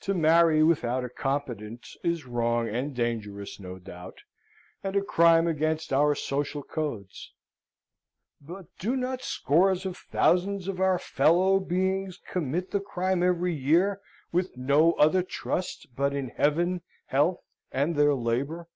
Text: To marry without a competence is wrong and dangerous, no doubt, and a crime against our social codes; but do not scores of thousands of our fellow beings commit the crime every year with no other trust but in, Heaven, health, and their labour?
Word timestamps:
To 0.00 0.14
marry 0.14 0.62
without 0.62 1.04
a 1.04 1.10
competence 1.10 1.94
is 2.02 2.24
wrong 2.24 2.70
and 2.70 2.94
dangerous, 2.96 3.60
no 3.60 3.78
doubt, 3.78 4.22
and 4.82 4.96
a 4.96 5.02
crime 5.02 5.46
against 5.46 5.92
our 5.92 6.14
social 6.14 6.62
codes; 6.62 7.34
but 8.40 8.64
do 8.78 8.96
not 8.96 9.20
scores 9.20 9.84
of 9.84 9.98
thousands 9.98 10.68
of 10.68 10.80
our 10.80 10.98
fellow 10.98 11.60
beings 11.60 12.18
commit 12.30 12.70
the 12.70 12.80
crime 12.80 13.22
every 13.22 13.52
year 13.54 14.00
with 14.32 14.56
no 14.56 14.94
other 14.94 15.22
trust 15.22 15.88
but 15.94 16.14
in, 16.14 16.30
Heaven, 16.30 16.80
health, 17.04 17.42
and 17.70 17.94
their 17.94 18.14
labour? 18.14 18.70